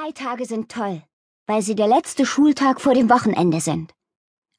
[0.00, 1.02] Freitage sind toll,
[1.48, 3.92] weil sie der letzte Schultag vor dem Wochenende sind.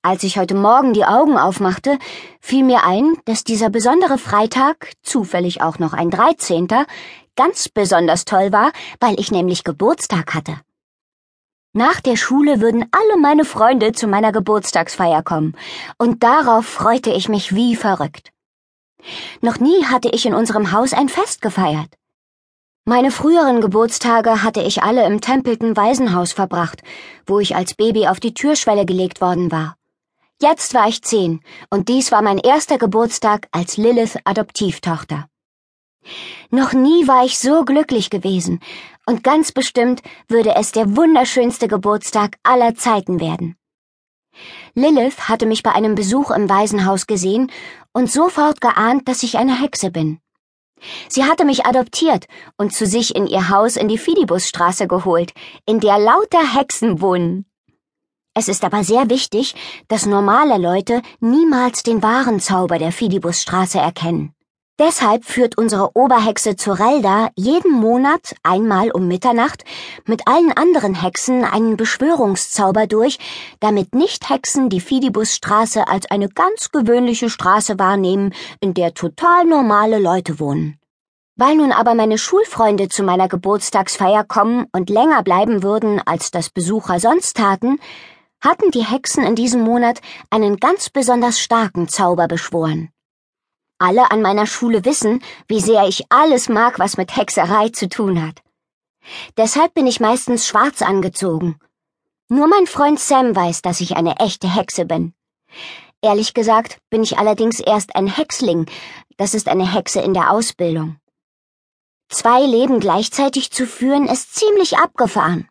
[0.02, 1.98] Als ich heute Morgen die Augen aufmachte,
[2.42, 6.86] fiel mir ein, dass dieser besondere Freitag, zufällig auch noch ein Dreizehnter,
[7.38, 10.60] ganz besonders toll war, weil ich nämlich Geburtstag hatte.
[11.72, 15.56] Nach der Schule würden alle meine Freunde zu meiner Geburtstagsfeier kommen,
[15.98, 18.32] und darauf freute ich mich wie verrückt.
[19.40, 21.99] Noch nie hatte ich in unserem Haus ein Fest gefeiert.
[22.90, 26.82] Meine früheren Geburtstage hatte ich alle im Templeton Waisenhaus verbracht,
[27.28, 29.76] wo ich als Baby auf die Türschwelle gelegt worden war.
[30.42, 35.28] Jetzt war ich zehn, und dies war mein erster Geburtstag als Lilith Adoptivtochter.
[36.50, 38.60] Noch nie war ich so glücklich gewesen,
[39.06, 43.56] und ganz bestimmt würde es der wunderschönste Geburtstag aller Zeiten werden.
[44.74, 47.52] Lilith hatte mich bei einem Besuch im Waisenhaus gesehen
[47.94, 50.20] und sofort geahnt, dass ich eine Hexe bin.
[51.08, 52.26] Sie hatte mich adoptiert
[52.58, 55.34] und zu sich in ihr Haus in die Fidibusstraße geholt,
[55.66, 57.46] in der lauter Hexen wohnen.
[58.34, 59.56] Es ist aber sehr wichtig,
[59.88, 64.34] dass normale Leute niemals den wahren Zauber der Fidibusstraße erkennen.
[64.80, 69.66] Deshalb führt unsere Oberhexe Zorelda jeden Monat einmal um Mitternacht
[70.06, 73.20] mit allen anderen Hexen einen Beschwörungszauber durch,
[73.60, 80.40] damit Nicht-Hexen die Fidibusstraße als eine ganz gewöhnliche Straße wahrnehmen, in der total normale Leute
[80.40, 80.80] wohnen.
[81.36, 86.50] Weil nun aber meine Schulfreunde zu meiner Geburtstagsfeier kommen und länger bleiben würden, als das
[86.50, 87.82] Besucher sonst taten,
[88.40, 92.94] hatten die Hexen in diesem Monat einen ganz besonders starken Zauber beschworen.
[93.82, 98.22] Alle an meiner Schule wissen, wie sehr ich alles mag, was mit Hexerei zu tun
[98.22, 98.42] hat.
[99.38, 101.58] Deshalb bin ich meistens schwarz angezogen.
[102.28, 105.14] Nur mein Freund Sam weiß, dass ich eine echte Hexe bin.
[106.02, 108.66] Ehrlich gesagt bin ich allerdings erst ein Hexling,
[109.16, 110.98] das ist eine Hexe in der Ausbildung.
[112.10, 115.48] Zwei Leben gleichzeitig zu führen, ist ziemlich abgefahren.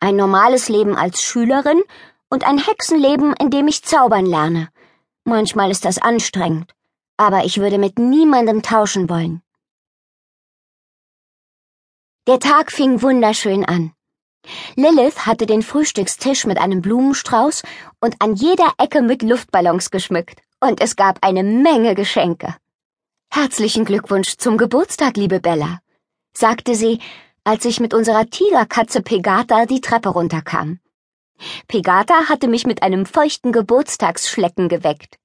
[0.00, 1.82] Ein normales Leben als Schülerin
[2.30, 4.70] und ein Hexenleben, in dem ich zaubern lerne.
[5.24, 6.72] Manchmal ist das anstrengend
[7.18, 9.42] aber ich würde mit niemandem tauschen wollen.
[12.26, 13.92] Der Tag fing wunderschön an.
[14.76, 17.62] Lilith hatte den Frühstückstisch mit einem Blumenstrauß
[18.00, 22.56] und an jeder Ecke mit Luftballons geschmückt, und es gab eine Menge Geschenke.
[23.30, 25.80] Herzlichen Glückwunsch zum Geburtstag, liebe Bella,
[26.32, 27.00] sagte sie,
[27.44, 30.80] als ich mit unserer Tigerkatze Pegata die Treppe runterkam.
[31.66, 35.18] Pegata hatte mich mit einem feuchten Geburtstagsschlecken geweckt.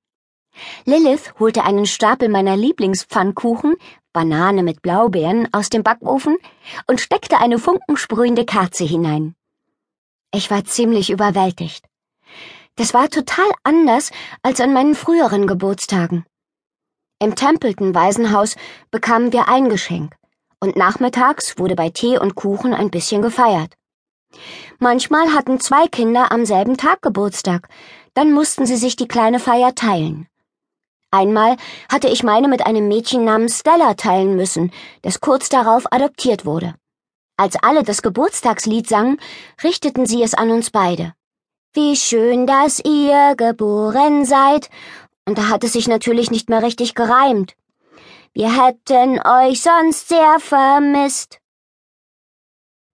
[0.85, 3.75] Lilith holte einen Stapel meiner Lieblingspfannkuchen,
[4.11, 6.37] Banane mit Blaubeeren, aus dem Backofen
[6.87, 9.35] und steckte eine funkensprühende Kerze hinein.
[10.33, 11.85] Ich war ziemlich überwältigt.
[12.75, 16.25] Das war total anders als an meinen früheren Geburtstagen.
[17.19, 18.55] Im Templeton Waisenhaus
[18.91, 20.15] bekamen wir ein Geschenk
[20.59, 23.73] und nachmittags wurde bei Tee und Kuchen ein bisschen gefeiert.
[24.79, 27.69] Manchmal hatten zwei Kinder am selben Tag Geburtstag,
[28.13, 30.27] dann mussten sie sich die kleine Feier teilen.
[31.13, 31.57] Einmal
[31.91, 34.71] hatte ich meine mit einem Mädchen namens Stella teilen müssen,
[35.03, 36.73] das kurz darauf adoptiert wurde.
[37.37, 39.19] Als alle das Geburtstagslied sangen,
[39.63, 41.13] richteten sie es an uns beide.
[41.73, 44.71] Wie schön, dass ihr geboren seid.
[45.27, 47.53] Und da hat es sich natürlich nicht mehr richtig gereimt.
[48.33, 51.37] Wir hätten euch sonst sehr vermisst.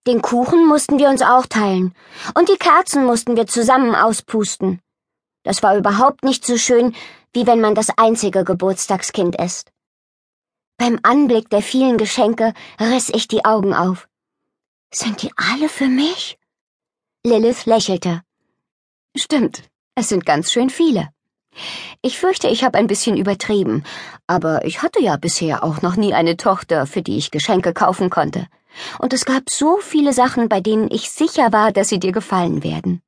[0.08, 1.96] Den Kuchen mussten wir uns auch teilen,
[2.34, 4.82] und die Kerzen mussten wir zusammen auspusten.
[5.44, 6.94] Das war überhaupt nicht so schön,
[7.34, 9.72] wie wenn man das einzige Geburtstagskind ist.
[10.78, 14.08] Beim Anblick der vielen Geschenke riss ich die Augen auf.
[14.94, 16.38] Sind die alle für mich?
[17.26, 18.22] Lilith lächelte.
[19.16, 19.64] Stimmt,
[19.96, 21.10] es sind ganz schön viele.
[22.02, 23.84] Ich fürchte, ich habe ein bisschen übertrieben,
[24.28, 28.10] aber ich hatte ja bisher auch noch nie eine Tochter, für die ich Geschenke kaufen
[28.10, 28.48] konnte.
[29.00, 32.64] Und es gab so viele Sachen, bei denen ich sicher war, dass sie dir gefallen
[32.64, 33.02] werden.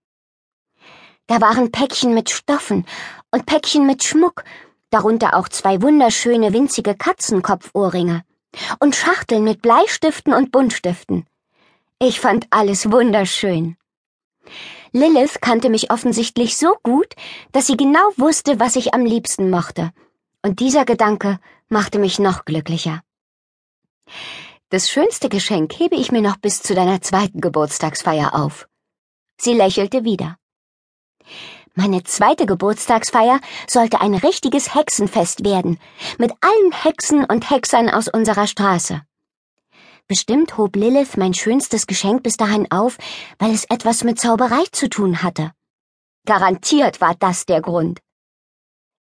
[1.27, 2.85] Da waren Päckchen mit Stoffen
[3.31, 4.43] und Päckchen mit Schmuck,
[4.89, 8.23] darunter auch zwei wunderschöne winzige Katzenkopfohrringe
[8.79, 11.25] und Schachteln mit Bleistiften und Buntstiften.
[11.99, 13.77] Ich fand alles wunderschön.
[14.91, 17.13] Lilith kannte mich offensichtlich so gut,
[17.53, 19.91] dass sie genau wusste, was ich am liebsten mochte.
[20.41, 21.39] Und dieser Gedanke
[21.69, 23.01] machte mich noch glücklicher.
[24.69, 28.67] Das schönste Geschenk hebe ich mir noch bis zu deiner zweiten Geburtstagsfeier auf.
[29.39, 30.37] Sie lächelte wieder.
[31.73, 35.79] Meine zweite Geburtstagsfeier sollte ein richtiges Hexenfest werden,
[36.17, 39.01] mit allen Hexen und Hexern aus unserer Straße.
[40.07, 42.97] Bestimmt hob Lilith mein schönstes Geschenk bis dahin auf,
[43.39, 45.53] weil es etwas mit Zauberei zu tun hatte.
[46.25, 48.01] Garantiert war das der Grund.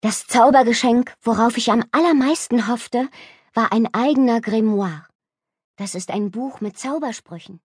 [0.00, 3.08] Das Zaubergeschenk, worauf ich am allermeisten hoffte,
[3.54, 5.06] war ein eigener Grimoire.
[5.76, 7.60] Das ist ein Buch mit Zaubersprüchen.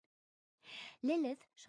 [1.02, 1.42] Lilith